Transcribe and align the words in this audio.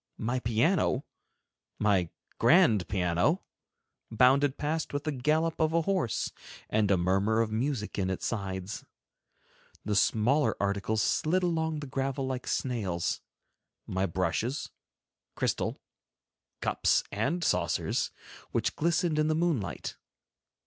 My 0.17 0.39
piano, 0.39 1.05
my 1.77 2.09
grand 2.39 2.87
piano, 2.87 3.43
bounded 4.09 4.57
past 4.57 4.93
with 4.93 5.03
the 5.03 5.11
gallop 5.11 5.59
of 5.61 5.73
a 5.73 5.83
horse 5.83 6.31
and 6.71 6.89
a 6.89 6.97
murmur 6.97 7.39
of 7.39 7.51
music 7.51 7.99
in 7.99 8.09
its 8.09 8.25
sides; 8.25 8.83
the 9.85 9.95
smaller 9.95 10.55
articles 10.59 11.03
slid 11.03 11.43
along 11.43 11.81
the 11.81 11.85
gravel 11.85 12.25
like 12.25 12.47
snails, 12.47 13.21
my 13.85 14.07
brushes, 14.07 14.71
crystal, 15.35 15.79
cups 16.61 17.03
and 17.11 17.43
saucers, 17.43 18.09
which 18.49 18.75
glistened 18.75 19.19
in 19.19 19.27
the 19.27 19.35
moonlight. 19.35 19.97